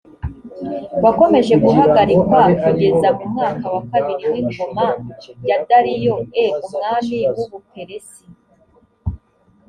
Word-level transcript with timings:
wakomeje 1.03 1.53
guhagarikwa 1.63 2.41
kugeza 2.61 3.07
mu 3.17 3.23
mwaka 3.33 3.65
wa 3.73 3.81
kabiri 3.91 4.23
w 4.31 4.33
ingoma 4.41 4.85
ya 5.49 5.57
dariyo 5.67 6.15
e 6.43 6.45
umwami 6.67 7.19
w 7.35 7.37
u 7.43 7.45
buperesi 7.51 8.25